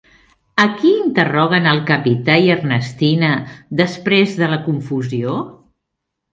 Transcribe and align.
A 0.61 0.63
qui 0.77 0.93
interroguen 1.01 1.67
el 1.73 1.81
Capità 1.91 2.39
i 2.47 2.51
Ernestina 2.55 3.31
després 3.85 4.37
de 4.43 4.51
la 4.57 4.61
confusió? 4.67 5.41